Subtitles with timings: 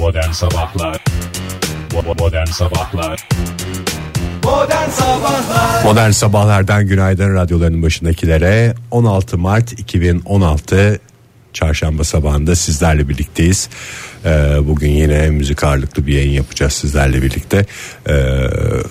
[0.00, 1.04] Modern Sabahlar
[2.18, 3.28] Modern Sabahlar
[4.44, 11.00] Modern Sabahlar Modern sabahlardan günaydın radyolarının başındakilere 16 Mart 2016
[11.52, 13.68] Çarşamba sabahında sizlerle birlikteyiz.
[14.24, 17.66] Ee, bugün yine müzik ağırlıklı bir yayın yapacağız sizlerle birlikte.
[18.08, 18.12] Ee,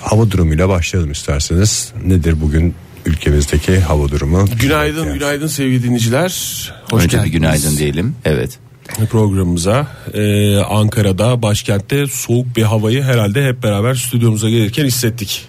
[0.01, 1.93] hava durumuyla başlayalım isterseniz.
[2.05, 4.45] Nedir bugün ülkemizdeki hava durumu?
[4.59, 6.31] Günaydın, günaydın sevgili dinleyiciler.
[6.91, 8.15] Hoş Önce bir geldiniz günaydın diyelim.
[8.25, 8.59] Evet.
[9.09, 9.87] Programımıza.
[10.13, 15.47] Ee, Ankara'da, başkentte soğuk bir havayı herhalde hep beraber stüdyomuza gelirken hissettik.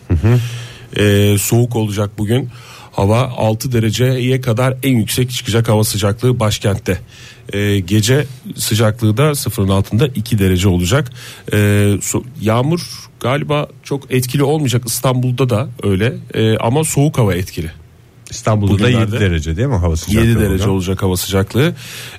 [0.97, 2.49] Ee, soğuk olacak bugün.
[2.93, 6.99] Hava 6 dereceye kadar en yüksek çıkacak hava sıcaklığı başkentte.
[7.53, 8.27] Ee, gece
[8.57, 11.11] sıcaklığı da sıfırın altında 2 derece olacak.
[11.53, 11.57] Ee,
[12.01, 12.81] so- yağmur
[13.21, 17.71] galiba çok etkili olmayacak İstanbul'da da öyle Ee, ama soğuk hava etkili.
[18.31, 20.29] İstanbul'da da Bugünlerde 7 derece değil mi hava sıcaklığı?
[20.29, 20.75] 7 derece bugün?
[20.75, 21.75] olacak hava sıcaklığı.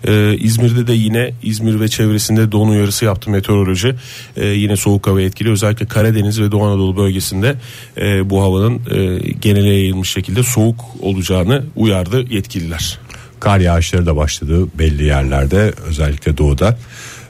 [0.07, 3.95] Ee, İzmir'de de yine İzmir ve çevresinde don uyarısı yaptı meteoroloji.
[4.37, 5.51] Ee, yine soğuk hava etkili.
[5.51, 7.55] Özellikle Karadeniz ve Doğu Anadolu bölgesinde
[7.97, 12.99] e, bu havanın e, genele yayılmış şekilde soğuk olacağını uyardı yetkililer.
[13.39, 16.77] Kar yağışları da başladı belli yerlerde özellikle doğuda.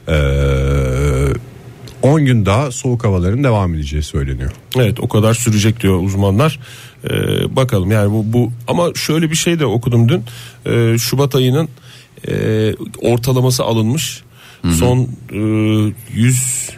[0.07, 0.13] Ee,
[2.01, 4.51] 10 gün daha soğuk havaların devam edeceği söyleniyor.
[4.75, 6.59] Evet o kadar sürecek diyor uzmanlar.
[7.03, 10.23] Ee, bakalım yani bu, bu ama şöyle bir şey de okudum dün.
[10.65, 11.69] Ee, Şubat ayının
[12.27, 14.23] e, ortalaması alınmış.
[14.79, 15.37] Son e,
[16.13, 16.69] 100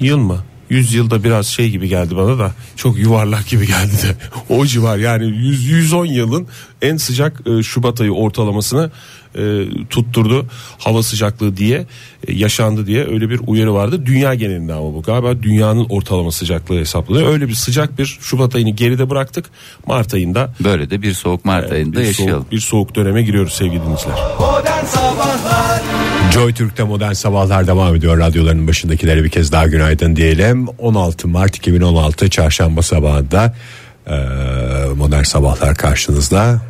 [0.00, 0.38] yıl mı?
[0.72, 4.16] 100 yılda biraz şey gibi geldi bana da çok yuvarlak gibi geldi de
[4.54, 6.46] o civar yani 100 110 yılın
[6.82, 8.90] en sıcak e, Şubat ayı ortalamasını
[9.34, 10.46] e, tutturdu
[10.78, 11.86] hava sıcaklığı diye
[12.28, 16.78] e, yaşandı diye öyle bir uyarı vardı dünya genelinde ama bu galiba dünyanın ortalama sıcaklığı
[16.78, 19.50] hesaplanıyor öyle bir sıcak bir Şubat ayını geride bıraktık
[19.86, 22.42] Mart ayında Böyle de bir soğuk Mart ayında bir yaşayalım.
[22.42, 24.16] soğuk, bir soğuk döneme giriyoruz sevgili dinleyiciler.
[26.32, 28.18] Joy Türk'te modern sabahlar devam ediyor.
[28.18, 30.68] Radyoların başındakilere bir kez daha günaydın diyelim.
[30.68, 33.54] 16 Mart 2016 çarşamba sabahında
[34.06, 34.16] e,
[34.96, 36.60] modern sabahlar karşınızda.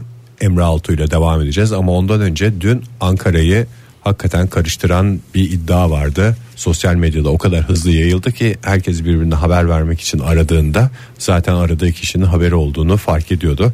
[0.43, 3.67] Emre Altuğ ile devam edeceğiz ama ondan önce dün Ankara'yı
[4.01, 6.37] hakikaten karıştıran bir iddia vardı.
[6.57, 11.93] Sosyal medyada o kadar hızlı yayıldı ki herkes birbirine haber vermek için aradığında zaten aradığı
[11.93, 13.73] kişinin haberi olduğunu fark ediyordu.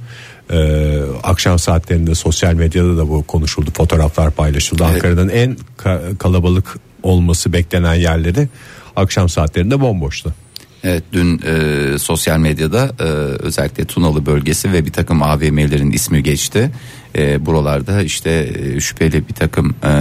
[0.53, 4.95] Ee, akşam saatlerinde sosyal medyada da bu konuşuldu fotoğraflar paylaşıldı Evet.
[4.95, 8.49] Ankara'nın en ka- kalabalık olması beklenen yerleri
[8.97, 10.35] akşam saatlerinde bomboştu.
[10.85, 13.03] Evet dün e, sosyal medyada e,
[13.43, 16.71] özellikle Tunalı bölgesi ve bir takım AVM'lerin ismi geçti.
[17.17, 19.93] E, buralarda işte e, şüpheli bir takım e,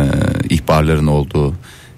[0.49, 1.53] ihbarların olduğu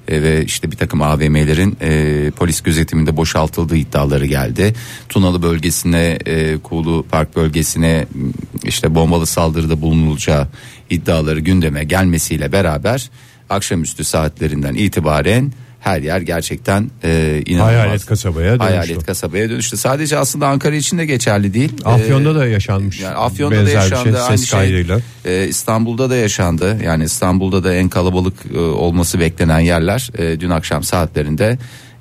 [0.08, 4.74] e, ve işte bir takım AVM'lerin e, polis gözetiminde boşaltıldığı iddiaları geldi.
[5.10, 8.08] Tunalı bölgesine, e, Kuğulu Park bölgesine
[8.64, 10.48] işte bombalı saldırıda bulunulacağı
[10.90, 13.10] iddiaları gündeme gelmesiyle beraber
[13.50, 17.74] akşamüstü saatlerinden itibaren her yer gerçekten e, inanılmaz.
[17.74, 18.66] Hayalet kasabaya dönüştü.
[18.66, 19.78] Hayalet kasabaya dönüştü.
[19.78, 21.72] Sadece aslında Ankara için de geçerli değil.
[21.86, 23.00] Afyon'da Ee, da yaşanmış.
[23.00, 24.60] yani Afyon'da da bir yaşandı şey, aynı ses şey.
[24.60, 25.00] kaydıyla.
[25.26, 26.78] Ee, İstanbul'da da yaşandı.
[26.84, 31.58] Yani İstanbul'da da en kalabalık e, olması beklenen yerler e, dün akşam saatlerinde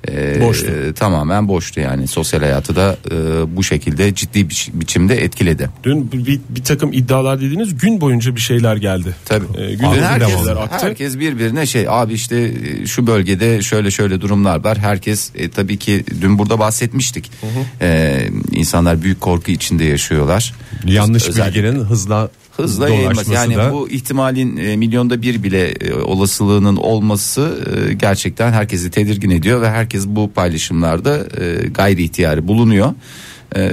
[0.07, 0.67] e, Boştu.
[0.67, 3.15] e, tamamen boştu yani sosyal hayatı da e,
[3.57, 5.69] bu şekilde ciddi bir biçimde etkiledi.
[5.83, 9.15] Dün bir, bir, takım iddialar dediğiniz gün boyunca bir şeyler geldi.
[9.25, 9.45] Tabii.
[9.57, 10.85] Ee, gün boyunca herkes, aktı.
[10.85, 14.77] herkes birbirine şey abi işte e, şu bölgede şöyle şöyle durumlar var.
[14.77, 17.31] Herkes e, tabii ki dün burada bahsetmiştik.
[17.81, 20.53] Ee, insanlar büyük korku içinde yaşıyorlar.
[20.85, 23.33] Yanlış Özellikle- bilginin hızla hızla yayılması.
[23.33, 27.57] Yani da bu ihtimalin e, milyonda bir bile e, olasılığının olması
[27.89, 32.93] e, gerçekten herkesi tedirgin ediyor ve herkes bu paylaşımlarda e, gayri ihtiyari bulunuyor.
[33.55, 33.71] E,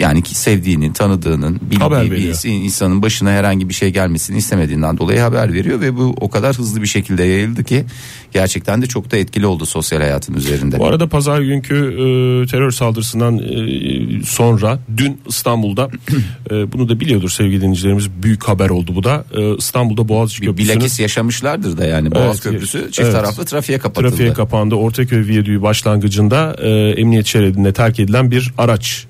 [0.00, 5.52] yani ki sevdiğinin, tanıdığının, bildiği bir insanın başına herhangi bir şey gelmesini istemediğinden dolayı haber
[5.52, 7.84] veriyor ve bu o kadar hızlı bir şekilde yayıldı ki
[8.32, 10.78] gerçekten de çok da etkili oldu sosyal hayatın üzerinde.
[10.78, 15.90] Bu arada pazar günkü e, terör saldırısından e, sonra dün İstanbul'da
[16.50, 19.24] e, bunu da biliyordur sevgili dinleyicilerimiz büyük haber oldu bu da.
[19.34, 23.12] E, İstanbul'da Boğaziçi bir Köprüsü'nün bilakis yaşamışlardır da yani Boğaz Evet, Köprüsü çift evet.
[23.12, 24.08] taraflı trafiğe kapatıldı.
[24.08, 24.74] trafiğe kapandı.
[24.74, 26.70] Ortaköy Viyadüğü başlangıcında e,
[27.00, 29.06] emniyet şeridinde terk edilen bir araç.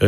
[0.00, 0.06] E,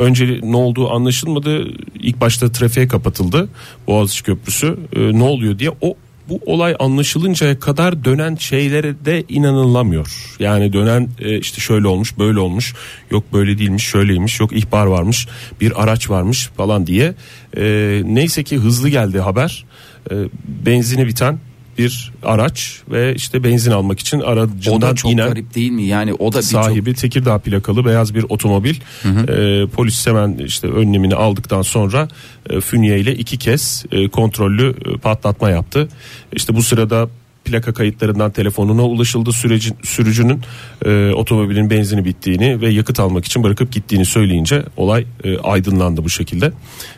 [0.00, 1.68] önce ne olduğu anlaşılmadı.
[1.94, 3.48] İlk başta trafiğe kapatıldı
[3.86, 4.76] Boğaziçi Köprüsü.
[4.96, 5.96] E, ne oluyor diye o
[6.30, 10.36] bu olay anlaşılıncaya kadar dönen şeylere de inanılamıyor.
[10.38, 12.74] Yani dönen e, işte şöyle olmuş böyle olmuş
[13.10, 15.28] yok böyle değilmiş şöyleymiş yok ihbar varmış
[15.60, 17.14] bir araç varmış falan diye.
[17.56, 19.64] E, neyse ki hızlı geldi haber.
[20.10, 20.14] E,
[20.44, 21.38] benzini biten
[21.78, 25.82] bir araç ve işte benzin almak için O aracından da çok inen garip değil mi?
[25.82, 28.74] Yani o da bir çok sahibi Tekirdağ plakalı beyaz bir otomobil.
[29.04, 32.08] Ee, polis hemen işte önlemini aldıktan sonra
[32.50, 35.88] e, fünye ile iki kez e, kontrollü e, patlatma yaptı.
[36.32, 37.08] İşte bu sırada
[37.44, 40.40] plaka kayıtlarından telefonuna ulaşıldı sürecin sürücünün
[40.84, 46.10] e, otomobilin benzini bittiğini ve yakıt almak için bırakıp gittiğini söyleyince olay e, aydınlandı bu
[46.10, 46.52] şekilde.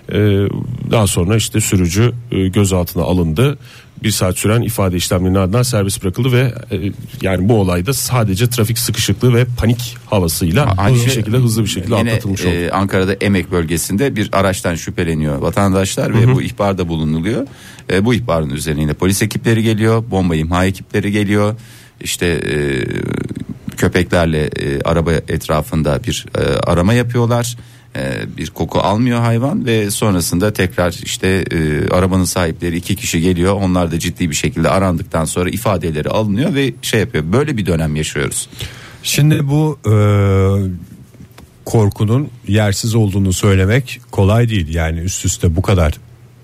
[0.09, 0.19] E,
[0.91, 3.59] daha sonra işte sürücü e, gözaltına alındı.
[4.05, 8.79] Bir saat süren ifade işlemlerinin ardından serbest bırakıldı ve e, yani bu olayda sadece trafik
[8.79, 12.55] sıkışıklığı ve panik havasıyla Aynı hızlı şey- şekilde hızlı bir şekilde Yine atlatılmış oldu.
[12.55, 17.47] e, Ankara'da Emek bölgesinde bir araçtan şüpheleniyor vatandaşlar ve bu ihbarda bulunuluyor.
[17.93, 21.55] E, bu ihbarın üzerine yine polis ekipleri geliyor, bomba imha ekipleri geliyor.
[22.01, 22.55] İşte e,
[23.77, 27.57] köpeklerle e, araba etrafında bir e, arama yapıyorlar.
[27.97, 33.55] E, bir koku almıyor hayvan ve sonrasında tekrar işte e, arabanın sahipleri iki kişi geliyor.
[33.55, 37.25] Onlar da ciddi bir şekilde arandıktan sonra ifadeleri alınıyor ve şey yapıyor.
[37.33, 38.49] Böyle bir dönem yaşıyoruz.
[39.03, 39.95] Şimdi bu e,
[41.65, 44.75] korkunun yersiz olduğunu söylemek kolay değil.
[44.75, 45.95] Yani üst üste bu kadar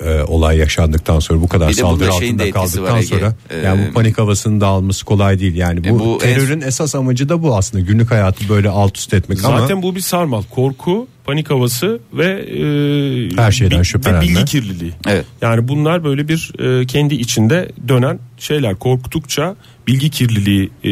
[0.04, 2.96] e, olay yaşandıktan sonra bu kadar Bir de bunda saldırı de altında etkisi var kaldıktan
[2.98, 3.06] Ege.
[3.06, 5.54] sonra Ee, yani bu panik havasının dağılması kolay değil.
[5.56, 8.96] Yani bu, E, bu en- terörün esas amacı da bu aslında günlük hayatı böyle alt
[8.98, 10.42] üst etmek Zaten ama bu bir sarmal.
[10.50, 14.24] Korku, panik havası ve e, Her şeyden şüphelenme.
[14.24, 14.92] Ve bilgi kirliliği.
[15.08, 15.24] Evet.
[15.42, 18.74] Yani bunlar böyle bir e, kendi içinde dönen şeyler.
[18.74, 19.56] Korktukça
[19.86, 20.90] bilgi kirliliği e,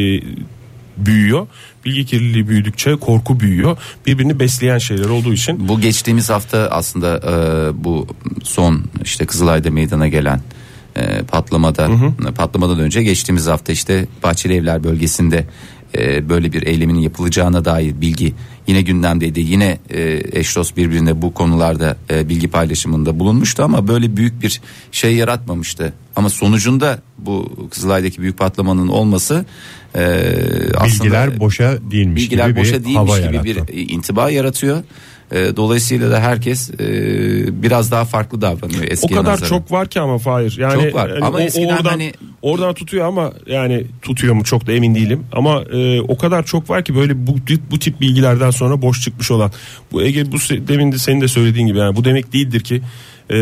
[0.97, 1.47] büyüyor.
[1.85, 3.79] Bilgi kirliliği büyüdükçe korku büyüyor.
[4.07, 8.07] Birbirini besleyen şeyler olduğu için Bu geçtiğimiz hafta aslında e, bu
[8.43, 10.41] son işte Kızılay'da meydana gelen
[10.97, 11.89] e, patlamada
[12.37, 15.47] patlamadan önce geçtiğimiz hafta işte Bahçeli Evler bölgesinde
[15.99, 18.35] e, böyle bir eylemin yapılacağına dair bilgi
[18.67, 19.41] yine gündemdeydi.
[19.41, 24.61] Yine e, eş dost birbirine bu konularda e, bilgi paylaşımında bulunmuştu ama böyle büyük bir
[24.93, 25.93] şey yaratmamıştı.
[26.17, 29.45] Ama sonucunda bu Kızılay'daki büyük patlamanın olması
[29.95, 30.23] e,
[30.85, 33.73] bilgiler boşa değilmiş bilgiler gibi boşa değilmiş gibi yarattı.
[33.73, 34.83] bir intiba yaratıyor.
[35.33, 39.49] E, dolayısıyla da herkes e, biraz daha farklı davranıyor o eskiye kadar nazaran.
[39.49, 40.57] çok var ki ama Fahir.
[40.61, 41.11] Yani Çok var.
[41.11, 42.13] hani Ama o- eskiden oradan, hani-
[42.43, 45.25] oradan tutuyor ama yani tutuyor mu çok da emin değilim.
[45.33, 47.37] Ama e, o kadar çok var ki böyle bu,
[47.71, 49.53] bu tip bilgilerden sonra boş çıkmış olan.
[49.93, 50.37] Bu Ege bu
[50.69, 52.83] demin de senin de söylediğin gibi yani bu demek değildir ki
[53.31, 53.37] e,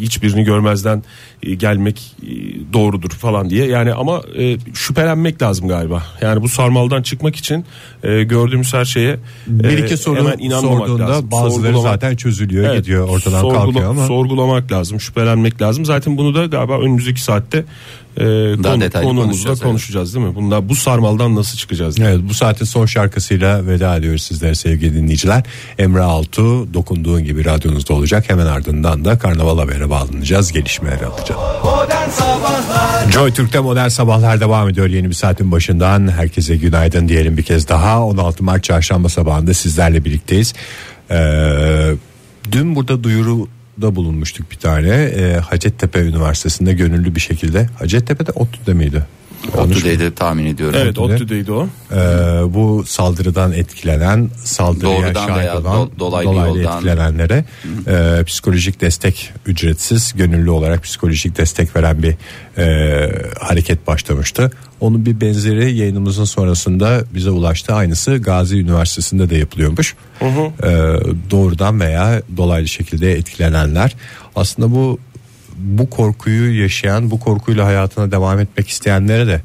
[0.00, 1.02] hiçbirini görmezden
[1.42, 2.26] e, gelmek e,
[2.72, 3.66] doğrudur falan diye.
[3.66, 6.02] Yani ama e, şüphelenmek lazım galiba.
[6.20, 7.64] Yani bu sarmaldan çıkmak için
[8.02, 9.16] e, gördüğümüz her şeye
[9.46, 11.30] Bir e, iki soru hemen inanmamak sorduğunda lazım.
[11.30, 15.84] bazıları Sorgulamak- zaten çözülüyor Evet, gidiyor ortadan sorgula- kalkıyor ama sorgulamak lazım, şüphelenmek lazım.
[15.84, 17.64] Zaten bunu da galiba önümüzdeki saatte
[18.16, 18.22] e,
[18.62, 20.34] konu, detaylı konumuzda konuşacağız, konuşacağız, değil mi?
[20.34, 21.98] Bunda bu sarmaldan nasıl çıkacağız?
[22.00, 25.44] Evet bu saatin son şarkısıyla veda ediyoruz sizlere sevgili dinleyiciler.
[25.78, 28.30] Emre Altu dokunduğun gibi radyonuzda olacak.
[28.30, 30.52] Hemen ardından da Karnaval Haber'e bağlanacağız.
[30.52, 31.40] Gelişmeleri alacağız.
[33.12, 36.08] Joy Türk'te modern sabahlar devam ediyor yeni bir saatin başından.
[36.08, 38.04] Herkese günaydın diyelim bir kez daha.
[38.04, 40.54] 16 Mart çarşamba sabahında sizlerle birlikteyiz.
[41.10, 41.94] Ee,
[42.52, 43.04] dün burada
[43.80, 44.88] duyuruda bulunmuştuk bir tane.
[44.88, 47.68] Ee, Hacettepe Üniversitesi'nde gönüllü bir şekilde.
[47.78, 49.04] Hacettepe'de ODTÜ'de miydi?
[49.56, 50.78] ODTÜ'deydi tahmin ediyorum.
[50.82, 51.68] Evet, ODTÜ'deydi o.
[51.92, 51.96] Ee,
[52.54, 56.76] bu saldırıdan etkilenen saldırıya Doğrudan şahit veya olan do- dolaylı dolaylı yoldan.
[56.76, 57.44] etkilenenlere
[57.86, 62.14] e, psikolojik destek ücretsiz gönüllü olarak psikolojik destek veren bir
[62.58, 64.50] e, hareket başlamıştı.
[64.80, 67.74] Onun bir benzeri yayınımızın sonrasında bize ulaştı.
[67.74, 69.94] Aynısı Gazi Üniversitesi'nde de yapılıyormuş.
[70.22, 70.68] E,
[71.30, 73.96] doğrudan veya dolaylı şekilde etkilenenler
[74.36, 74.98] aslında bu
[75.62, 79.42] bu korkuyu yaşayan, bu korkuyla hayatına devam etmek isteyenlere de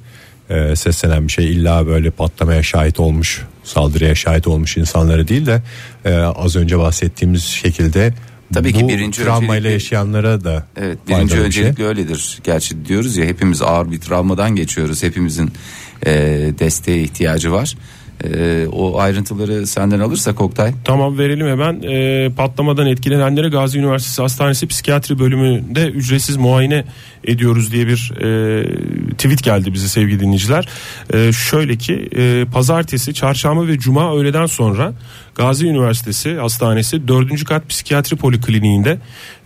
[0.50, 1.54] e, seslenen bir şey.
[1.54, 5.62] İlla böyle patlamaya şahit olmuş, saldırıya şahit olmuş insanlara değil de
[6.06, 8.14] e, az önce bahsettiğimiz şekilde
[8.54, 11.40] Tabii ki bu birinci travmayla yaşayanlara da Evet birinci bir şey.
[11.40, 12.40] öncelikle öyledir.
[12.44, 15.04] Gerçi diyoruz ya hepimiz ağır bir travmadan geçiyoruz.
[15.04, 15.52] Hepimizin
[16.06, 16.12] e,
[16.60, 17.76] desteğe ihtiyacı var.
[18.24, 20.74] E, o ayrıntıları senden alırsak Oktay.
[20.84, 21.82] Tamam verelim hemen.
[21.82, 26.84] E, patlamadan etkilenenlere Gazi Üniversitesi Hastanesi Psikiyatri bölümünde ücretsiz muayene
[27.24, 28.28] ediyoruz diye bir e,
[29.18, 30.68] tweet geldi bize sevgili dinleyiciler.
[31.14, 34.94] E, şöyle ki e, pazartesi, çarşamba ve cuma öğleden sonra
[35.36, 37.44] Gazi Üniversitesi Hastanesi 4.
[37.44, 38.98] kat psikiyatri polikliniğinde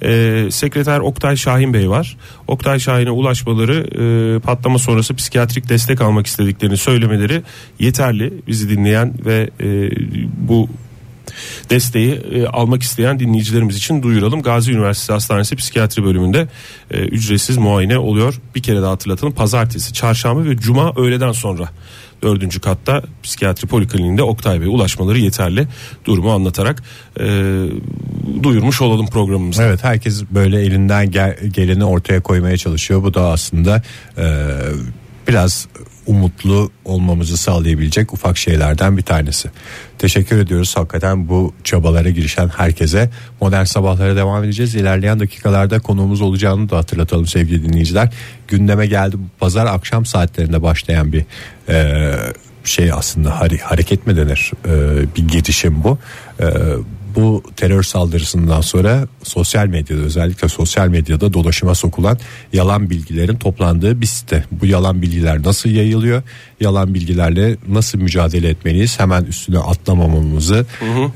[0.02, 2.18] e, sekreter Oktay Şahin Bey var.
[2.48, 3.88] Oktay Şahin'e ulaşmaları
[4.36, 7.44] e, patlama sonrası psikiyatrik destek almak istediklerini söylemeleri
[7.80, 8.34] yeterli.
[8.48, 9.92] Bizi dinleyen ve e,
[10.38, 10.70] bu
[11.70, 14.42] desteği e, almak isteyen dinleyicilerimiz için duyuralım.
[14.42, 16.48] Gazi Üniversitesi Hastanesi Psikiyatri bölümünde
[16.92, 18.42] e, ücretsiz muayene oluyor.
[18.56, 19.34] Bir kere daha hatırlatalım.
[19.34, 21.70] Pazartesi, çarşamba ve cuma öğleden sonra
[22.24, 25.68] dördüncü katta psikiyatri polikliniğinde Oktay Bey ulaşmaları yeterli
[26.06, 26.84] durumu anlatarak
[27.20, 27.26] e,
[28.44, 29.64] duyurmuş olalım programımızı.
[29.64, 33.04] Evet herkes böyle elinden gel- geleni ortaya koymaya çalışıyor.
[33.04, 33.82] Bu da aslında
[34.18, 34.48] e,
[35.28, 35.68] biraz
[36.08, 39.50] umutlu olmamızı sağlayabilecek ufak şeylerden bir tanesi.
[39.98, 43.10] Teşekkür ediyoruz hakikaten bu çabalara girişen herkese.
[43.42, 44.76] Modern sabahlara devam edeceğiz.
[44.76, 48.14] İlerleyen dakikalarda konuğumuz olacağını da hatırlatalım sevgili dinleyiciler.
[48.48, 51.26] Gündeme geldi pazar akşam saatlerinde başlayan bir
[51.70, 52.12] e,
[52.64, 54.70] şey aslında hare- hareket mi denir E,
[55.16, 55.98] bir girişim bu.
[56.40, 56.46] E,
[57.16, 62.18] bu terör saldırısından sonra sosyal medyada özellikle sosyal medyada dolaşıma sokulan
[62.54, 64.44] yalan bilgilerin toplandığı bir site.
[64.52, 66.24] Bu yalan bilgiler nasıl yayılıyor?
[66.60, 69.00] Yalan bilgilerle nasıl mücadele etmeliyiz?
[69.00, 70.66] Hemen üstüne atlamamamızı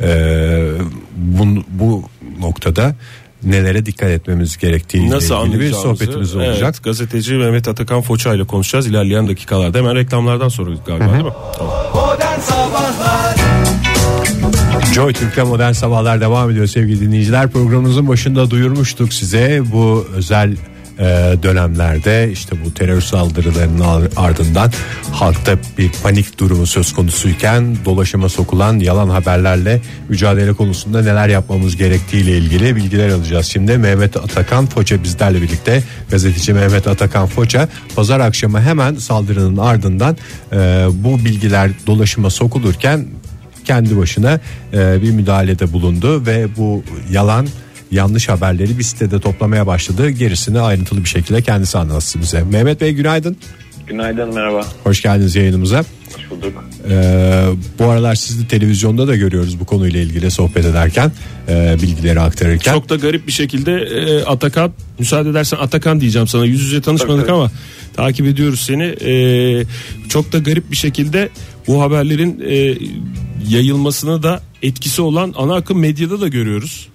[0.01, 0.71] e,
[1.15, 2.03] bu, bu
[2.39, 2.95] noktada
[3.43, 6.75] nelere dikkat etmemiz gerektiği Nasıl ilgili bir sohbetimiz evet, olacak.
[6.83, 9.77] gazeteci Mehmet Atakan Foça ile konuşacağız ilerleyen dakikalarda.
[9.77, 11.31] Hemen reklamlardan sonra galiba değil mi?
[11.57, 11.73] Tamam.
[11.93, 13.54] Modern Sabahlar
[14.93, 17.49] Joy Türk'te modern sabahlar devam ediyor sevgili dinleyiciler.
[17.49, 20.55] Programımızın başında duyurmuştuk size bu özel
[20.99, 21.03] e,
[21.43, 24.71] dönemlerde işte bu terör saldırılarının ar- ardından
[25.11, 32.37] halkta bir panik durumu söz konusuyken dolaşıma sokulan yalan haberlerle mücadele konusunda neler yapmamız gerektiğiyle
[32.37, 33.45] ilgili bilgiler alacağız.
[33.47, 40.17] Şimdi Mehmet Atakan Foça bizlerle birlikte gazeteci Mehmet Atakan Foça pazar akşamı hemen saldırının ardından
[40.51, 40.57] e,
[40.91, 43.05] bu bilgiler dolaşıma sokulurken
[43.65, 44.39] kendi başına
[44.73, 47.47] e, bir müdahalede bulundu ve bu yalan
[47.91, 50.09] yanlış haberleri bir sitede toplamaya başladı.
[50.09, 52.43] Gerisini ayrıntılı bir şekilde kendisi anlatsın bize.
[52.43, 53.37] Mehmet Bey günaydın.
[53.87, 54.65] Günaydın merhaba.
[54.83, 55.79] Hoş geldiniz yayınımıza.
[56.15, 56.63] Hoş bulduk.
[56.89, 57.45] Ee,
[57.79, 61.11] bu aralar sizi televizyonda da görüyoruz bu konuyla ilgili sohbet ederken,
[61.49, 62.73] e, bilgileri aktarırken.
[62.73, 67.27] Çok da garip bir şekilde e, Atakan müsaade edersen Atakan diyeceğim sana yüz yüze tanışmadık
[67.27, 67.37] Tabii, tabii.
[67.37, 67.51] ama
[67.95, 68.83] takip ediyoruz seni.
[68.83, 69.65] E,
[70.09, 71.29] çok da garip bir şekilde
[71.67, 72.77] bu haberlerin e,
[73.49, 76.89] yayılmasına da etkisi olan ana akım medyada da görüyoruz.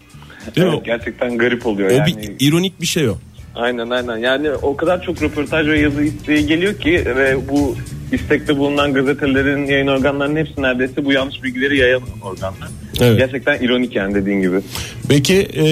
[0.57, 0.73] Değil mi?
[0.75, 2.17] Evet, gerçekten garip oluyor O yani.
[2.17, 3.15] bir ironik bir şey o.
[3.55, 4.17] Aynen aynen.
[4.17, 7.77] Yani o kadar çok röportaj ve yazı isteği geliyor ki ve bu
[8.13, 12.69] istekte bulunan gazetelerin, yayın organlarının hepsi neredeyse bu yanlış bilgileri yayan organlar.
[13.01, 13.19] Evet.
[13.19, 14.61] Gerçekten ironik yani dediğin gibi.
[15.09, 15.65] Peki e,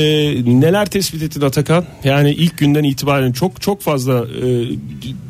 [0.61, 1.85] neler tespit ettin Atakan?
[2.05, 4.47] Yani ilk günden itibaren çok çok fazla e,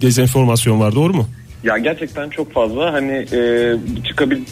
[0.01, 1.29] dezenformasyon var doğru mu?
[1.65, 3.75] Ya gerçekten çok fazla hani e,
[4.09, 4.43] çıkabil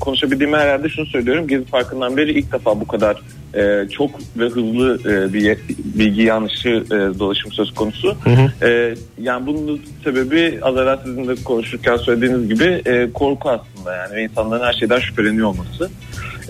[0.00, 1.48] konuşabildiğim her yerde şunu söylüyorum.
[1.48, 3.22] Gezi Parkı'ndan beri ilk defa bu kadar
[3.54, 8.16] e, çok ve hızlı e, bir bilgi yanlışı e, dolaşım söz konusu.
[8.62, 14.14] E, yani bunun sebebi az evvel sizin de konuşurken söylediğiniz gibi e, korku aslında yani
[14.14, 15.90] ve insanların her şeyden şüpheleniyor olması.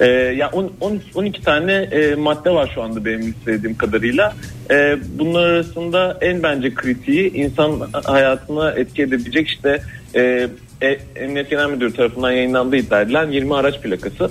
[0.01, 4.35] E, ya on- on- 12 tane e, madde var şu anda benim istediğim kadarıyla.
[4.71, 9.83] E, bunlar arasında en bence kritiği insan hayatına etki edebilecek işte
[10.15, 10.49] e,
[10.83, 14.31] e, Emniyet Genel Müdürü tarafından yayınlandığı iddia edilen 20 araç plakası.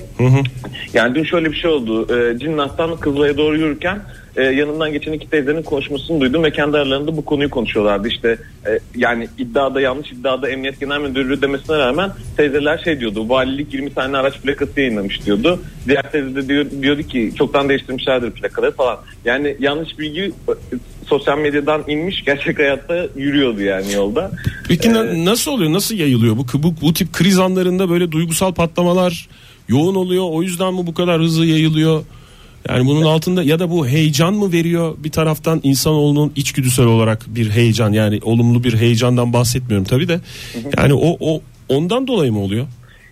[0.93, 2.17] Yani dün şöyle bir şey oldu.
[2.17, 3.99] E, Cinnah'tan Kızılay'a doğru yürürken
[4.39, 8.07] e, yanından geçen iki teyzenin konuşmasını duydum ve kendi aralarında bu konuyu konuşuyorlardı.
[8.07, 13.29] İşte e, yani iddiada yanlış iddiada Emniyet Genel Müdürlüğü demesine rağmen teyzeler şey diyordu.
[13.29, 15.59] Valilik 20 tane araç plakası yayınlamış diyordu.
[15.87, 18.97] Diğer teyze de diyor, diyordu ki çoktan değiştirmişlerdir plakaları falan.
[19.25, 20.53] Yani yanlış bilgi e,
[21.07, 24.31] sosyal medyadan inmiş gerçek hayatta yürüyordu yani yolda.
[24.67, 25.73] Peki Ee, nasıl oluyor?
[25.73, 26.37] Nasıl yayılıyor?
[26.37, 29.29] Bu, bu bu tip kriz anlarında böyle duygusal patlamalar
[29.67, 30.25] yoğun oluyor.
[30.29, 32.03] O yüzden mi bu kadar hızlı yayılıyor?
[32.69, 37.49] Yani bunun altında ya da bu heyecan mı veriyor bir taraftan insanoğlunun içgüdüsel olarak bir
[37.49, 40.19] heyecan yani olumlu bir heyecandan bahsetmiyorum tabii de.
[40.77, 42.67] Yani o o ondan dolayı mı oluyor?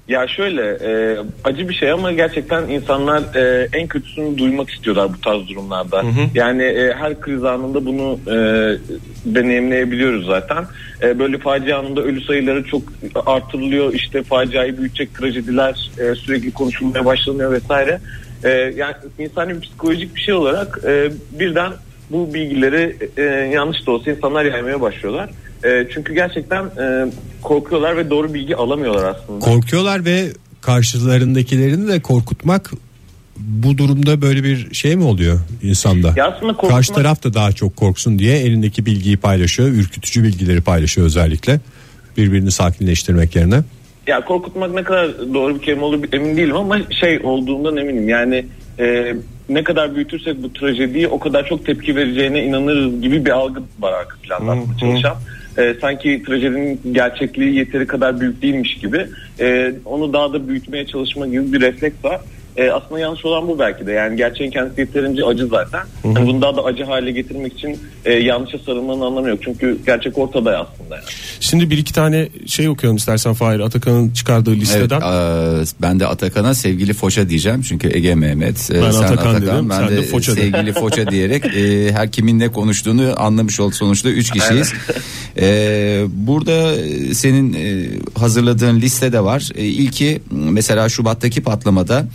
[0.08, 5.22] Ya şöyle e, acı bir şey ama gerçekten insanlar e, en kötüsünü duymak istiyorlar bu
[5.22, 6.04] tarz durumlarda.
[6.34, 8.36] Yani e, her kriz anında bunu e,
[9.26, 10.66] deneyimleyebiliyoruz zaten.
[11.02, 12.82] E, böyle facia anında ölü sayıları çok
[13.26, 13.94] artırılıyor.
[13.94, 18.00] İşte faciayı büyütecek trajediler e, sürekli konuşulmaya başlanıyor vesaire.
[18.44, 21.72] E, yani insani psikolojik bir şey olarak e, birden
[22.10, 23.22] bu bilgileri e,
[23.54, 25.30] yanlış da olsa insanlar yaymaya başlıyorlar.
[25.64, 29.40] E, çünkü gerçekten e, korkuyorlar ve doğru bilgi alamıyorlar aslında.
[29.46, 30.28] Korkuyorlar ve
[30.62, 32.72] karşılarındakilerini de korkutmak
[33.38, 36.14] bu durumda böyle bir şey mi oluyor insanda?
[36.16, 40.62] Ya aslında korkutmak- Karşı taraf da daha çok korksun diye elindeki bilgiyi paylaşıyor, ürkütücü bilgileri
[40.62, 41.60] paylaşıyor özellikle.
[42.18, 43.64] Birbirini sakinleştirmek yerine.
[44.08, 48.10] Ya korkutmak ne kadar doğru bir kelime olur emin değilim ama şey olduğundan eminim.
[48.10, 48.46] Yani
[48.80, 49.16] e,
[49.50, 53.94] ne kadar büyütürsek bu trajediyi o kadar çok tepki vereceğine inanırız gibi bir algı var
[53.94, 55.16] arka planda aslında çalışan.
[55.58, 59.08] E, sanki trajedinin gerçekliği yeteri kadar büyük değilmiş gibi
[59.40, 62.22] e, onu daha da büyütmeye çalışma gibi bir refleks var.
[62.58, 63.92] E, aslında yanlış olan bu belki de.
[63.92, 65.82] Yani gerçeğin kendisi yeterince acı zaten.
[66.04, 69.40] Hani bunu daha da acı hale getirmek için e, yanlışa sarılmanın anlamı yok.
[69.42, 70.52] Çünkü gerçek ortada
[70.88, 70.96] aslında.
[70.96, 71.06] Yani.
[71.40, 75.02] Şimdi bir iki tane şey okuyalım istersen Fahir Atakan'ın çıkardığı Evet, listeden.
[75.02, 78.72] eee, ben de Atakan'a sevgili Foça diyeceğim çünkü Ege Mehmet.
[78.72, 80.42] e, Ben sen Atakan dedim, ben sen de, de Foça de.
[80.42, 84.74] sevgili Foça diyerek e, her kimin ne konuştuğunu anlamış oldu sonuçta üç kişiyiz.
[85.40, 87.88] E, burada e, senin e,
[88.20, 89.50] hazırladığın listede var.
[89.56, 92.06] E, ilki mesela Şubat'taki patlamada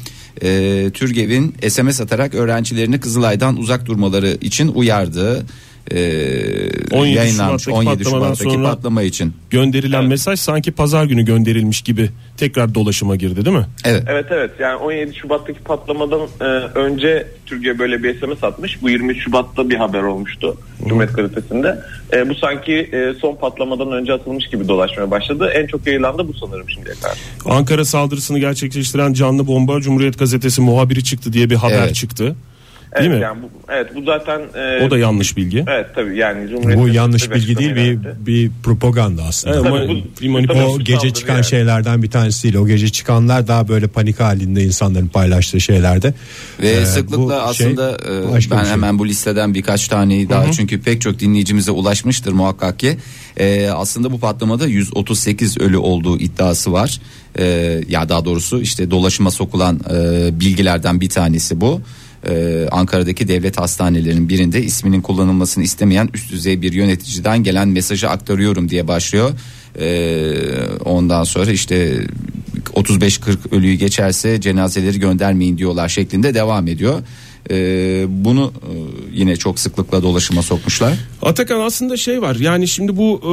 [0.43, 5.47] e, Türgev'in SMS atarak öğrencilerini Kızılay'dan uzak durmaları için uyardığı
[5.95, 9.33] e, 17 yayınlanmış Şubat'taki 17 patlamadan Şubat'taki sonra- patlama için.
[9.51, 10.09] Gönderilen Evet.
[10.09, 13.67] mesaj sanki pazar günü gönderilmiş gibi tekrar dolaşıma girdi değil mi?
[13.85, 14.05] Evet.
[14.09, 16.45] Evet evet yani 17 Şubat'taki patlamadan e,
[16.79, 18.83] önce Türkiye böyle bir SMS atmış.
[18.83, 20.57] Bu 23 Şubat'ta bir haber olmuştu
[20.89, 21.79] Cumhuriyet Gazetesi'nde.
[22.13, 25.51] E, bu sanki e, son patlamadan önce atılmış gibi dolaşmaya başladı.
[25.55, 27.19] En çok yayılan bu sanırım şimdiye kadar.
[27.47, 31.95] Ankara saldırısını gerçekleştiren canlı bomba Cumhuriyet Gazetesi muhabiri çıktı diye bir haber Evet.
[31.95, 32.37] çıktı.
[32.95, 33.23] Evet, Değil mi?
[33.23, 35.65] Yani bu, evet bu zaten e, O da yanlış bilgi.
[35.69, 39.55] Evet tabii yani Cumhuriyet Bu yanlış bilgi değil bir bir propaganda aslında.
[39.55, 39.89] Evet, Tabii ama
[40.23, 41.45] bu- manipülasyon o gece çıkan yani.
[41.45, 42.55] şeylerden bir tanesi değil.
[42.55, 46.15] O gece çıkanlar daha böyle panik halinde insanların paylaştığı şeylerde.
[46.63, 47.99] Ve Ee, sıklıkla şey aslında
[48.33, 48.73] başka ben şey.
[48.73, 52.97] hemen bu listeden birkaç taneyi daha çünkü pek çok dinleyicimize ulaşmıştır muhakkak ki.
[53.37, 57.01] E, aslında bu patlamada 138 ölü olduğu iddiası var.
[57.39, 57.45] E,
[57.89, 61.81] ya daha doğrusu işte dolaşıma sokulan e, bilgilerden bir tanesi bu.
[62.29, 68.69] E, Ankara'daki devlet hastanelerinin birinde isminin kullanılmasını istemeyen üst düzey bir yöneticiden gelen mesajı aktarıyorum
[68.69, 69.31] diye başlıyor.
[69.79, 70.33] E,
[70.85, 72.07] ondan sonra işte
[72.75, 77.03] 35-40 ölüyü geçerse cenazeleri göndermeyin diyorlar şeklinde devam ediyor.
[77.51, 77.55] E,
[78.09, 78.73] bunu e,
[79.13, 80.93] yine çok sıklıkla dolaşıma sokmuşlar.
[81.23, 83.33] Atakan aslında şey var yani şimdi bu e,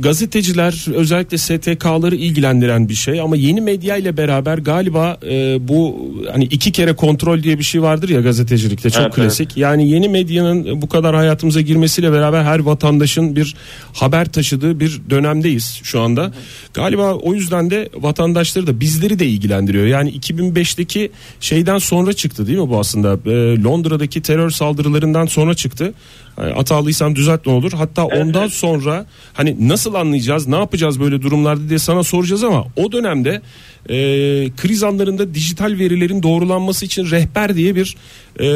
[0.00, 6.44] gazeteciler özellikle STK'ları ilgilendiren bir şey ama yeni medya ile beraber galiba e, bu hani
[6.44, 9.56] iki kere kontrol diye bir şey vardır ya gazetecilikte çok Evet, klasik.
[9.56, 13.54] Yani yeni medyanın bu kadar hayatımıza girmesiyle beraber her vatandaşın bir
[13.92, 16.32] haber taşıdığı bir dönemdeyiz şu anda.
[16.74, 19.86] Galiba o yüzden de vatandaşları da bizleri de ilgilendiriyor.
[19.86, 21.10] Yani 2005'teki
[21.40, 23.30] şeyden sonra çıktı değil mi bu aslında?
[23.30, 25.92] E, Londra'daki terör saldırılarından sonra çıktı.
[26.38, 27.72] Yani Hatalıysam düzelt ne olur.
[27.72, 32.92] Hatta ondan sonra hani nasıl anlayacağız, ne yapacağız böyle durumlarda diye sana soracağız ama o
[32.92, 33.42] dönemde
[33.88, 33.94] e,
[34.56, 37.96] kriz anlarında dijital verilerin doğrulanması için rehber diye bir
[38.40, 38.46] e,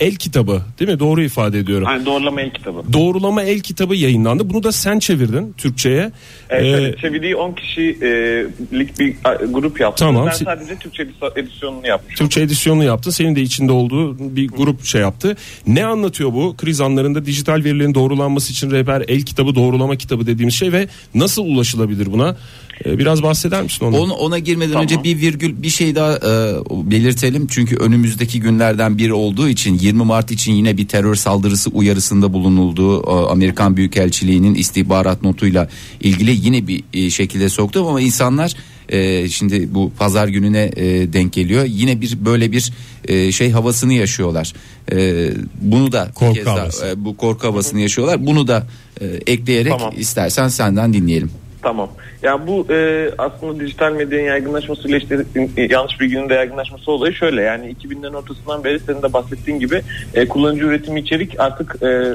[0.00, 1.00] el kitabı değil mi?
[1.00, 1.88] Doğru ifade ediyorum.
[1.90, 2.82] Yani doğrulama el kitabı.
[2.92, 4.50] Doğrulama el kitabı yayınlandı.
[4.50, 6.12] Bunu da sen çevirdin Türkçe'ye.
[6.50, 6.98] Evet, Ee, evet.
[6.98, 10.06] çevirdiği 10 kişilik bir a, grup yaptım.
[10.08, 10.26] Tamam.
[10.26, 12.26] Ben sadece Türkçe edis- edisyonunu yapmıştım.
[12.26, 13.10] Türkçe edisyonunu yaptın.
[13.10, 15.36] Senin de içinde olduğu bir grup şey yaptı.
[15.66, 16.54] Ne anlatıyor bu?
[16.56, 16.91] Kriz anlarında
[17.26, 22.36] dijital verilerin doğrulanması için rehber el kitabı, doğrulama kitabı dediğimiz şey ve nasıl ulaşılabilir buna?
[22.84, 24.00] Ee, biraz bahseder misin ondan?
[24.00, 24.84] Onu, ona girmeden Tamam.
[24.84, 27.46] önce bir virgül bir şey daha e, belirtelim.
[27.46, 33.02] Çünkü önümüzdeki günlerden biri olduğu için 20 Mart için yine bir terör saldırısı uyarısında bulunulduğu
[33.02, 35.68] e, Amerikan Büyükelçiliği'nin istihbarat notuyla
[36.00, 38.54] ilgili yine bir e, şekilde soktu ama insanlar
[38.92, 41.64] e, şimdi bu pazar gününe e, denk geliyor.
[41.68, 42.72] Yine bir böyle bir
[43.08, 44.52] e, şey havasını yaşıyorlar.
[44.92, 45.28] E,
[45.60, 48.26] bunu da bir Korku kez daha, e, bu korku havasını yaşıyorlar.
[48.26, 48.66] Bunu da
[49.00, 49.94] e, ekleyerek Tamam.
[49.96, 51.30] istersen senden dinleyelim.
[51.62, 51.90] Tamam.
[52.22, 55.24] Ya bu e, aslında dijital medyanın yaygınlaşmasıyla işte
[55.56, 57.42] e, yanlış bilginin de yaygınlaşması olayı şöyle.
[57.42, 59.82] Yani 2000'lerin ortasından beri senin de bahsettiğin gibi
[60.14, 62.12] e, kullanıcı üretimi içerik artık e,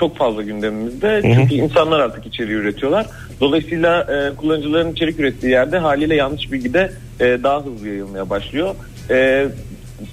[0.00, 1.20] çok fazla gündemimizde.
[1.22, 3.06] Çünkü insanlar artık içeriği üretiyorlar.
[3.40, 8.74] Dolayısıyla e, kullanıcıların içerik ürettiği yerde haliyle yanlış bilgi de e, daha hızlı yayılmaya başlıyor.
[9.10, 9.46] E,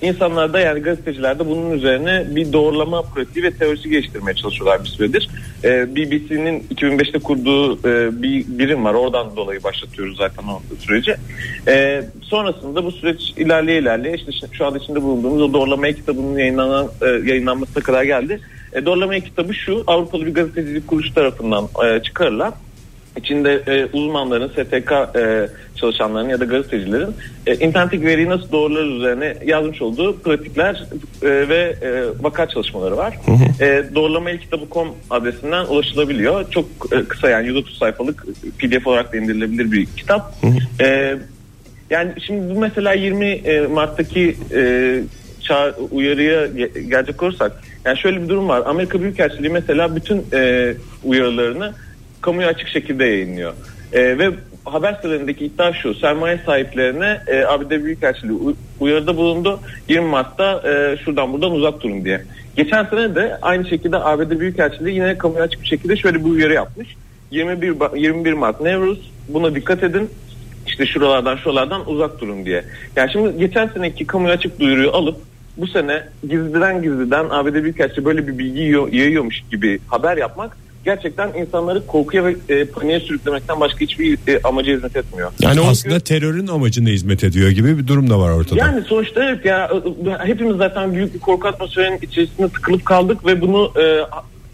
[0.02, 4.90] İnsanlar da yani gazeteciler de bunun üzerine bir doğrulama pratiği ve teorisi geliştirmeye çalışıyorlar bir
[4.90, 5.30] süredir.
[5.64, 8.94] Ee, BBC'nin 2005'te kurduğu e, bir birim var.
[8.94, 11.16] Oradan dolayı başlatıyoruz zaten o süreci.
[11.68, 16.38] Ee, sonrasında bu süreç ilerleye ilerleye işte şu- şu anda içinde bulunduğumuz o doğrulama kitabının
[16.40, 18.40] yayınlanan, e, yayınlanmasına kadar geldi.
[18.76, 22.54] E, doğrulama kitabı şu Avrupalı bir gazetecilik kuruluşu tarafından e, çıkarılan
[23.18, 27.16] İçinde e, uzmanların, STK e, çalışanların ya da gazetecilerin
[27.48, 30.84] e, internetteki veriyi nasıl doğrular üzerine yazmış olduğu pratikler
[31.22, 33.18] e, ve e, vaka çalışmaları var.
[33.62, 36.52] E, doğrulama el kitabı.com adresinden ulaşılabiliyor.
[36.52, 38.26] Çok e, kısa yani 130 sayfalık
[38.60, 40.34] pdf olarak da indirilebilir bir kitap.
[40.82, 41.16] E,
[41.90, 44.60] yani şimdi bu mesela 20 e, Mart'taki e,
[45.42, 48.64] çağ- uyarıya ge- gelecek olursak yani şöyle bir durum var.
[48.66, 51.74] Amerika Büyükelçiliği mesela bütün e, uyarılarını
[52.22, 53.54] kamuya açık şekilde yayınlıyor.
[53.94, 54.32] E, ve
[54.66, 55.94] haber sitelerindeki iddia şu.
[55.94, 58.40] Sermaye sahiplerine e, ABD Büyükelçiliği
[58.80, 59.60] uyarıda bulundu.
[59.90, 62.22] 20 Mart'ta e, şuradan buradan uzak durun diye.
[62.56, 66.54] Geçen sene de aynı şekilde ABD Büyükelçiliği yine kamuya açık bir şekilde şöyle bir uyarı
[66.54, 66.96] yapmış.
[67.32, 70.10] 21, Ba- 21 Mart Nevruz buna dikkat edin
[70.68, 72.64] işte şuralardan şuralardan uzak durun diye.
[72.96, 75.18] Yani şimdi geçen seneki kamuya açık duyuruyu alıp
[75.58, 78.62] bu sene gizliden gizliden ABD Büyükelçiliği böyle bir bilgi
[78.98, 84.74] yayıyormuş gibi haber yapmak gerçekten insanları korkuya ve e, paniğe sürüklemekten başka hiçbir e, amaca
[84.74, 85.32] hizmet etmiyor.
[85.42, 88.60] Yani o Aslında terörün amacına hizmet ediyor gibi bir durum da var ortada.
[88.60, 89.72] Yani sonuçta evet ya
[90.24, 94.02] hepimiz zaten büyük bir korku atmosferinin içerisinde tıkılıp kaldık ve bunu e,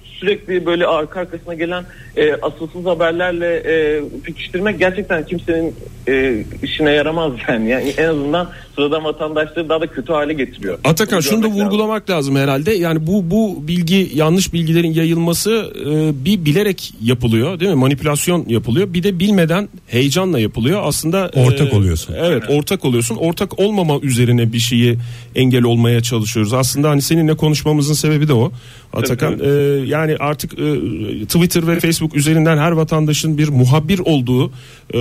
[0.03, 1.83] sürekli böyle arka arkasına gelen
[2.17, 5.75] e, asılsız haberlerle e, pekiştirmek gerçekten kimsenin
[6.07, 7.69] e, işine yaramaz yani.
[7.69, 10.79] yani en azından sıradan vatandaşları daha da kötü hale getiriyor.
[10.83, 11.65] Atakan Bunu şunu da görmek lazım.
[11.65, 12.71] vurgulamak lazım herhalde.
[12.73, 17.77] Yani bu bu bilgi yanlış bilgilerin yayılması e, bir bilerek yapılıyor değil mi?
[17.77, 18.93] Manipülasyon yapılıyor.
[18.93, 20.81] Bir de bilmeden heyecanla yapılıyor.
[20.83, 22.15] Aslında e, Ortak oluyorsun.
[22.19, 23.15] Evet, ortak oluyorsun.
[23.15, 24.97] Ortak olmama üzerine bir şeyi
[25.35, 26.53] engel olmaya çalışıyoruz.
[26.53, 28.51] Aslında hani seninle konuşmamızın sebebi de o.
[28.93, 29.47] Atakan Tabii.
[29.49, 29.51] e,
[29.85, 30.79] yani artık e,
[31.25, 34.51] Twitter ve Facebook üzerinden her vatandaşın bir muhabir olduğu
[34.93, 34.97] e,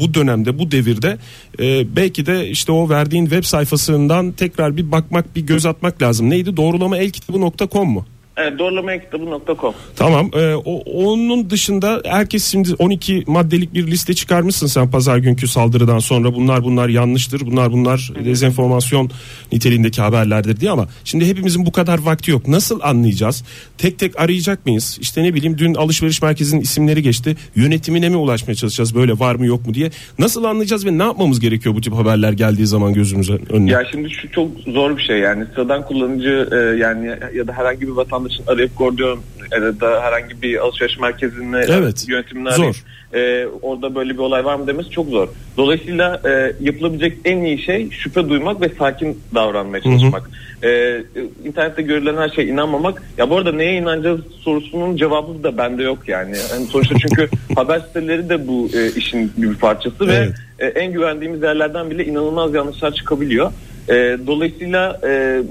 [0.00, 1.18] bu dönemde bu devirde
[1.60, 6.30] e, belki de işte o verdiğin web sayfasından tekrar bir bakmak bir göz atmak lazım.
[6.30, 6.56] Neydi?
[6.56, 8.06] Doğrulamaelkitabı.com mu?
[8.36, 10.30] Evet, doğrulamayakitabı.com Tamam.
[10.34, 15.98] e, o, onun dışında herkes şimdi 12 maddelik bir liste çıkarmışsın sen pazar günkü saldırıdan
[15.98, 17.40] sonra bunlar bunlar yanlıştır.
[17.46, 19.10] Bunlar bunlar dezenformasyon
[19.52, 22.48] niteliğindeki haberlerdir diye ama şimdi hepimizin bu kadar vakti yok.
[22.48, 23.44] Nasıl anlayacağız?
[23.78, 24.98] Tek tek arayacak mıyız?
[25.00, 27.36] İşte ne bileyim dün alışveriş merkezinin isimleri geçti.
[27.56, 28.94] Yönetimine mi ulaşmaya çalışacağız?
[28.94, 29.90] Böyle var mı yok mu diye.
[30.18, 33.70] Nasıl anlayacağız ve ne yapmamız gerekiyor bu tip haberler geldiği zaman gözümüze önüne?
[33.70, 37.80] Ya şimdi şu çok zor bir şey yani sıradan kullanıcı e, yani ya da herhangi
[37.80, 39.20] bir vatandaşın arayıp Gordiyon
[39.52, 42.76] ya da herhangi bir alışveriş merkezine Evet, yönetimine arayıp
[43.14, 45.28] e, orada böyle bir olay var mı demesi çok zor.
[45.56, 50.30] Dolayısıyla e, yapılabilecek en iyi şey şüphe duymak ve sakin davranmaya çalışmak.
[50.62, 51.02] E, e,
[51.44, 53.02] internette görülen her şeye inanmamak.
[53.18, 56.36] Ya bu arada neye inanacağız sorusunun cevabı da bende yok yani.
[56.52, 60.34] yani sonuçta çünkü haber siteleri de bu e, işin bir parçası ve Evet.
[60.58, 63.52] e, en güvendiğimiz yerlerden bile inanılmaz yanlışlar çıkabiliyor.
[63.88, 63.94] E,
[64.26, 65.42] dolayısıyla e,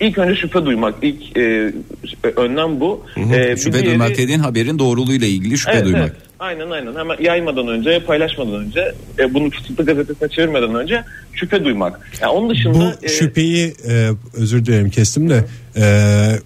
[0.00, 1.72] ilk önce şüphe duymak, ilk e,
[2.36, 3.04] önlem bu.
[3.16, 6.02] E, bir Şüphe diğeri- duymak dediğin haberin doğruluğuyla ilgili şüphe Evet, duymak.
[6.02, 6.12] evet.
[6.38, 6.94] Aynen aynen.
[6.96, 11.04] Hemen yaymadan önce, paylaşmadan önce, e, bunu fısıltı gazetesine çevirmeden önce
[11.36, 12.00] şüphe duymak.
[12.20, 15.44] Yani onun dışında Bu e, şüpheyi e, özür dilerim kestim de
[15.76, 15.84] e,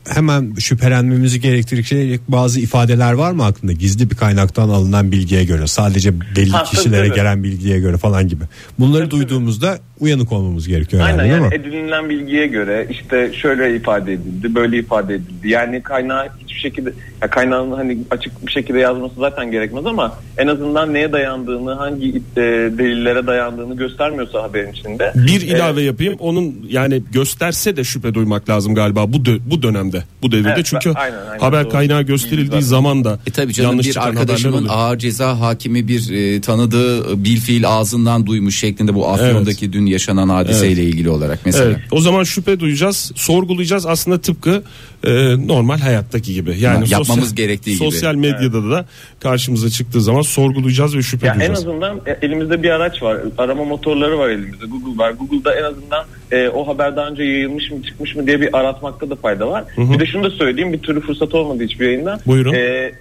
[0.09, 3.72] hemen şüphelenmemizi gerektirecek bazı ifadeler var mı aklında?
[3.72, 7.16] Gizli bir kaynaktan alınan bilgiye göre sadece belli Ha, tabii, kişilere tabii.
[7.16, 8.44] gelen bilgiye göre falan gibi.
[8.79, 9.20] Bunları Tabii, tabii.
[9.20, 14.79] duyduğumuzda uyanık olmamız gerekiyor Aynen herhalde, yani edinilen bilgiye göre işte şöyle ifade edildi, böyle
[14.79, 15.48] ifade edildi.
[15.48, 20.46] Yani kaynağı hiçbir şekilde ya kaynağın hani açık bir şekilde yazması zaten gerekmez ama en
[20.46, 22.40] azından neye dayandığını, hangi e,
[22.79, 25.12] delillere dayandığını göstermiyorsa haberin içinde.
[25.14, 26.14] Bir e, ilave yapayım.
[26.19, 30.05] Onun yani gösterse de şüphe duymak lazım galiba bu dö- bu dönemde.
[30.23, 31.73] Bu devirde Evet, çünkü aynen, aynen, haber doğru.
[31.73, 36.40] kaynağı gösterildiği zaman da E tabii canım yanlış bir arkadaşımın ağır ceza hakimi bir e,
[36.40, 41.64] tanıdığı bir fiil ağzından duymuş şeklinde bu Afyon'daki dün yaşanan hadiseyle ilgili olarak mesela.
[41.71, 44.62] Evet, o zaman şüphe duyacağız, sorgulayacağız aslında tıpkı
[45.05, 45.11] e,
[45.47, 46.57] normal hayattaki gibi.
[46.61, 47.79] Yani Ha, yapmamız sosyal- gerektiği gibi.
[47.85, 48.87] Sosyal medyada da
[49.21, 51.59] karşımıza çıktığı zaman sorgulayacağız ve şüphe Ya en duyacağız.
[51.59, 53.16] azından e, elimizde bir araç var.
[53.38, 54.69] Arama motorları var elimizde.
[54.70, 55.11] Google var.
[55.11, 59.11] Google'da en azından e, o haber daha önce yayılmış mı çıkmış mı diye bir aratmakta
[59.11, 59.64] da fayda var.
[59.78, 60.72] Bir de şunu da söyleyeyim.
[60.72, 62.20] Bir türlü fırsat olmadı hiçbir yayında.
[62.26, 62.54] Buyurun.
[62.54, 62.92] E,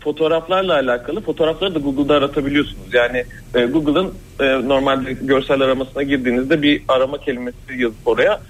[0.00, 2.94] fotoğraflarla alakalı fotoğrafları da Google'da aratabiliyorsunuz.
[2.94, 8.40] Yani e, Google'ın e, normalde görsel aramasına girdiğinizde bir arama kelimesi yazıp oraya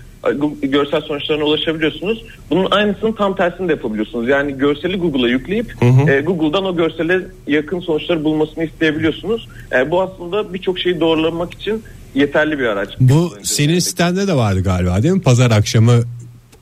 [0.62, 2.24] görsel sonuçlarına ulaşabiliyorsunuz.
[2.50, 4.28] Bunun aynısını tam tersini de yapabiliyorsunuz.
[4.28, 5.74] Yani görseli Google'a yükleyip
[6.08, 9.48] e, Google'dan o görsele yakın sonuçları bulmasını isteyebiliyorsunuz.
[9.72, 11.82] E, bu aslında birçok şeyi doğrulamak için
[12.14, 12.88] yeterli bir araç.
[13.00, 15.22] Bu senin sitende de vardı galiba değil mi?
[15.22, 16.02] Pazar akşamı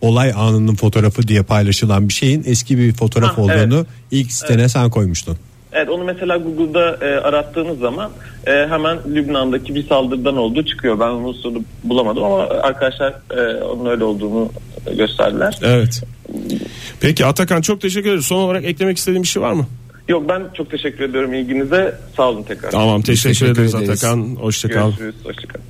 [0.00, 4.90] olay anının fotoğrafı diye paylaşılan bir şeyin eski bir fotoğraf Ha, olduğunu ilk sitene sen
[4.90, 5.36] koymuştun.
[5.72, 8.10] Evet onu mesela Google'da e, arattığınız zaman
[8.46, 11.00] e, hemen Lübnan'daki bir saldırıdan olduğu çıkıyor.
[11.00, 14.50] Ben onu sonra bulamadım ama arkadaşlar e, onun öyle olduğunu
[14.96, 15.58] gösterdiler.
[15.62, 16.02] Evet.
[17.00, 18.26] Peki Atakan çok teşekkür ederiz.
[18.26, 19.66] Son olarak eklemek istediğin bir şey var mı?
[20.08, 21.94] Yok ben çok teşekkür ediyorum ilginize.
[22.16, 22.70] Sağ olun tekrar.
[22.70, 24.04] Tamam teşekkür, teşekkür ederiz, ederiz.
[24.04, 24.36] Atakan.
[24.40, 24.86] Hoşçakal.
[24.86, 25.14] Görüşürüz.
[25.24, 25.66] Hoşçakalın.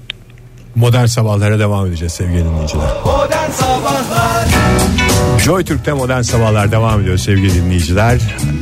[0.75, 2.87] Modern sabahlara devam edeceğiz sevgili dinleyiciler.
[3.05, 4.98] Modern Sabahlar
[5.45, 8.21] Joy Türk'te modern sabahlar devam ediyor sevgili dinleyiciler.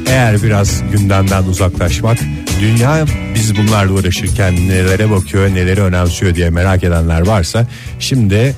[0.09, 2.19] Eğer biraz gündemden uzaklaşmak,
[2.61, 7.67] dünya biz bunlarla uğraşırken nelere bakıyor, neleri önemsiyor diye merak edenler varsa
[7.99, 8.55] şimdi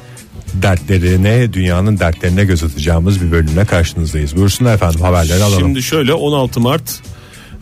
[0.55, 4.37] dertlerine, dünyanın dertlerine göz atacağımız bir bölümle karşınızdayız.
[4.37, 5.61] Buyursunlar efendim haberleri alalım.
[5.61, 7.01] Şimdi şöyle 16 Mart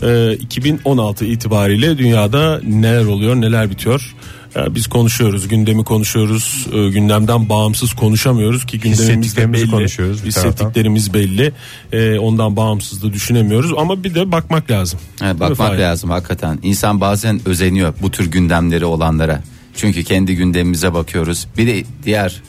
[0.03, 4.15] e, 2016 itibariyle dünyada neler oluyor neler bitiyor.
[4.57, 10.33] E, Biz konuşuyoruz gündemi konuşuyoruz E, gündemden bağımsız konuşamıyoruz ki gündemimiz de belli konuşuyoruz bir
[10.33, 10.51] taraftan.
[10.53, 11.53] hissettiklerimiz belli
[11.93, 15.01] E, ondan bağımsız da düşünemiyoruz ama bir de bakmak lazım.
[15.23, 15.79] Evet, Değil bakmak Fahir?
[15.79, 16.59] lazım hakikaten.
[16.63, 19.43] İnsan bazen özeniyor bu tür gündemleri olanlara.
[19.77, 21.47] Çünkü kendi gündemimize bakıyoruz.
[21.59, 22.43] Bir de diğer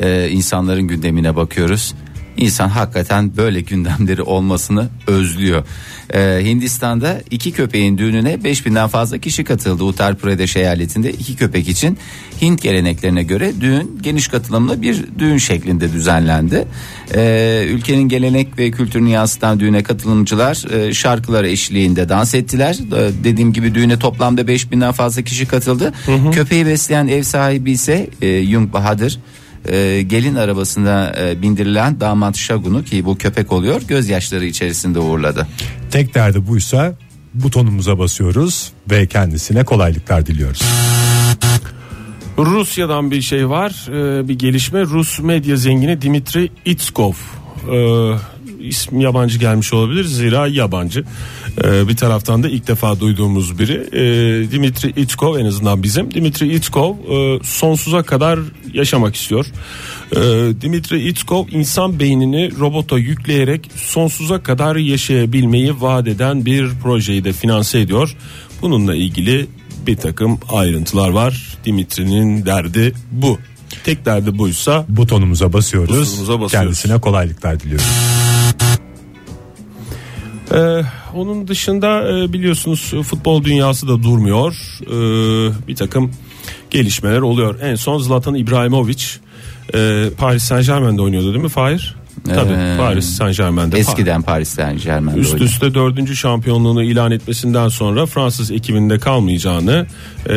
[0.00, 1.94] e, insanların gündemine bakıyoruz.
[2.36, 5.64] İnsan hakikaten böyle gündemleri olmasını özlüyor.
[6.14, 9.84] Ee, Hindistan'da iki köpeğin düğününe 5000'den fazla kişi katıldı.
[9.84, 11.98] Uttar Pradesh eyaletinde iki köpek için
[12.42, 16.64] Hint geleneklerine göre düğün geniş katılımlı bir düğün şeklinde düzenlendi.
[17.14, 22.78] Ee, ülkenin gelenek ve kültürünü yansıtan düğüne katılımcılar e, şarkılar eşliğinde dans ettiler.
[22.96, 25.92] Ee, dediğim gibi düğüne toplamda 5000'den fazla kişi katıldı.
[26.32, 29.18] Köpeği besleyen ev sahibi ise e, Yung Bahadır
[29.68, 35.46] e, gelin arabasına e, bindirilen damat Şagun'u ki bu köpek oluyor gözyaşları içerisinde uğurladı.
[35.90, 36.94] Tek derdi buysa
[37.34, 40.62] butonumuza basıyoruz ve kendisine kolaylıklar diliyoruz.
[42.38, 47.12] Rusya'dan bir şey var ee, bir gelişme Rus medya zengini Dimitri Itskov
[47.72, 48.12] ee,
[48.68, 51.04] ismi yabancı gelmiş olabilir zira yabancı
[51.64, 56.54] Ee, bir taraftan da ilk defa duyduğumuz biri Ee, Dimitri Itskov en azından bizim Dimitri
[56.54, 58.38] Itskov e, sonsuza kadar
[58.72, 59.46] yaşamak istiyor
[60.12, 60.16] Ee,
[60.60, 67.80] Dimitri Itskov insan beynini robota yükleyerek sonsuza kadar yaşayabilmeyi vaat eden bir projeyi de finanse
[67.80, 68.16] ediyor
[68.62, 69.46] bununla ilgili
[69.86, 71.58] bir takım ayrıntılar var.
[71.64, 73.38] Dimitri'nin derdi bu.
[73.84, 75.90] Tek derdi buysa Butonumuza basıyoruz.
[75.90, 76.52] Butonumuza basıyoruz.
[76.52, 78.25] Kendisine kolaylıklar diliyoruz.
[80.54, 80.82] Ee,
[81.14, 84.56] onun dışında e, biliyorsunuz futbol dünyası da durmuyor.
[84.82, 84.88] Ee,
[85.68, 86.10] bir takım
[86.70, 87.60] gelişmeler oluyor.
[87.62, 89.04] En son Zlatan İbrahimovic
[89.74, 91.96] e, Paris Saint Germain'de oynuyordu değil mi Fahir?
[92.34, 93.78] Tabii Ee, Paris Saint Germain'de.
[93.78, 95.44] Eskiden Paris Saint Germain'de Üst oynadı.
[95.44, 99.86] üste dördüncü şampiyonluğunu ilan etmesinden sonra Fransız ekibinde kalmayacağını
[100.28, 100.34] e,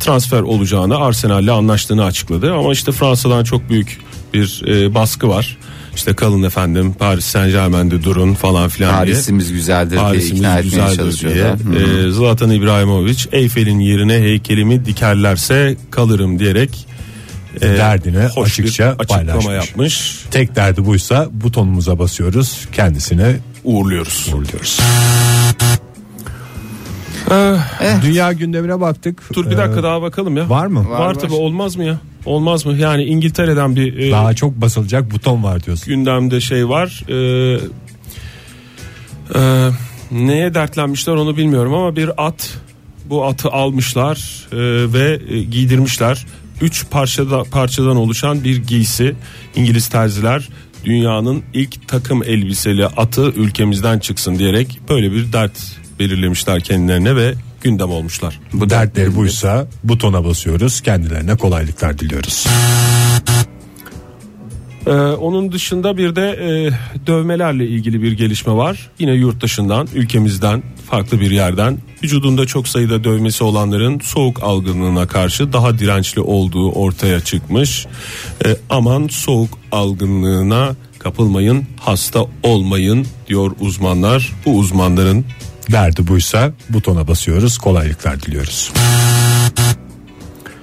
[0.00, 2.54] transfer olacağını Arsenal'le anlaştığını açıkladı.
[2.54, 4.00] Ama işte Fransa'dan çok büyük
[4.34, 5.58] bir e, baskı var.
[5.96, 9.14] İşte kalın efendim Paris Saint Germain'de durun falan filan diye.
[9.14, 11.34] Paris'imiz güzeldir diye Paris'imiz ikna etmeye güzeldir çalışıyor.
[11.34, 11.44] diye.
[11.44, 11.48] da.
[11.48, 12.08] Hı hı.
[12.08, 16.86] E, Zlatan İbrahimovic Eyfel'in yerine heykelimi dikerlerse kalırım diyerek
[17.56, 19.46] e, Derdini hoş açıkça paylaşmış.
[19.54, 20.20] yapmış.
[20.30, 22.68] Tek derdi buysa butonumuza basıyoruz.
[22.72, 24.28] Kendisine Uğurluyoruz.
[24.34, 24.80] uğurluyoruz.
[27.30, 29.22] Eh, Dünya gündemine baktık.
[29.34, 30.48] Dur bir dakika Ee, daha bakalım ya.
[30.48, 30.90] Var mı?
[30.90, 31.14] Var, var.
[31.14, 31.98] tabii olmaz mı ya?
[32.26, 32.76] Olmaz mı?
[32.78, 35.86] Yani İngiltere'den bir e, Daha çok basılacak buton var diyorsun.
[35.86, 37.04] gündemde şey var.
[37.08, 37.58] E,
[39.34, 39.70] e,
[40.10, 42.58] neye dertlenmişler onu bilmiyorum ama bir at
[43.04, 44.56] bu atı almışlar e,
[44.92, 46.26] ve e, giydirmişler.
[46.60, 49.14] Üç parçada, parçadan oluşan bir giysi
[49.56, 50.48] İngiliz terziler
[50.84, 57.90] dünyanın ilk takım elbiseli atı ülkemizden çıksın diyerek böyle bir dert belirlemişler kendilerine ve gündem
[57.90, 58.40] olmuşlar.
[58.52, 60.80] Bu dertleri buysa butona basıyoruz.
[60.80, 62.46] Kendilerine kolaylıklar diliyoruz.
[64.86, 66.70] Ee, onun dışında bir de e,
[67.06, 68.90] dövmelerle ilgili bir gelişme var.
[68.98, 71.78] Yine yurt dışından, ülkemizden, farklı bir yerden.
[72.02, 77.86] Vücudunda çok sayıda dövmesi olanların soğuk algınlığına karşı daha dirençli olduğu ortaya çıkmış.
[78.44, 84.32] Ee, aman soğuk algınlığına kapılmayın, hasta olmayın diyor uzmanlar.
[84.46, 85.24] Bu uzmanların
[85.70, 87.58] Derdi buysa butona basıyoruz.
[87.58, 88.72] Kolaylıklar diliyoruz.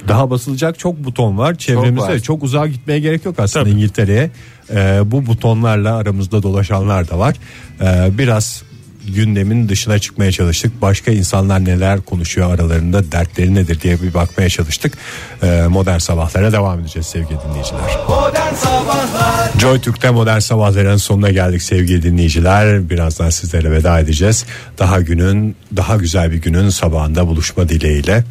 [0.08, 1.56] Daha basılacak çok buton var.
[1.56, 2.46] Çevremizde çok, var.
[2.46, 3.74] uzağa gitmeye gerek yok aslında Tabii.
[3.74, 4.32] İngiltere'ye.
[4.70, 7.36] Ee, bu butonlarla aramızda dolaşanlar da var.
[7.82, 8.64] Ee, biraz
[9.08, 10.82] gündemin dışına çıkmaya çalıştık.
[10.82, 14.98] Başka insanlar neler konuşuyor aralarında dertleri nedir diye bir bakmaya çalıştık.
[15.44, 17.82] Ee, modern sabahlara devam edeceğiz sevgili dinleyiciler.
[18.10, 19.29] Modern Sabahlar
[19.60, 22.90] Joy Türk'te modern sabahların sonuna geldik sevgili dinleyiciler.
[22.90, 24.46] Birazdan sizlere veda edeceğiz.
[24.78, 28.24] Daha günün daha güzel bir günün sabahında buluşma dileğiyle.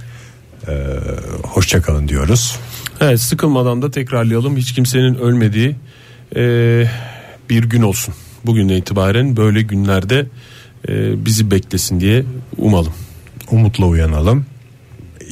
[0.68, 0.72] Ee,
[1.42, 2.58] hoşçakalın diyoruz.
[3.00, 4.56] evet, sıkılmadan da tekrarlayalım.
[4.56, 5.76] Hiç kimsenin ölmediği
[6.36, 6.42] e,
[7.50, 8.14] bir gün olsun.
[8.46, 10.26] Bugünden itibaren böyle günlerde
[10.88, 12.24] e, bizi beklesin diye
[12.56, 12.92] umalım.
[13.50, 14.46] Umutla uyanalım.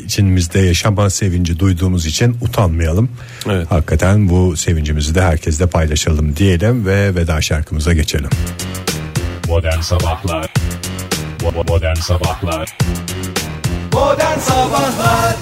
[0.04, 3.08] İçimizde yaşama sevinci duyduğumuz için utanmayalım.
[3.46, 3.70] Evet.
[3.70, 8.30] Hakikaten bu sevincimizi de herkesle paylaşalım diyelim ve veda şarkımıza geçelim.
[9.48, 10.52] Modern Sabahlar
[11.68, 12.78] Modern Sabahlar
[13.92, 15.36] Modern Sabahlar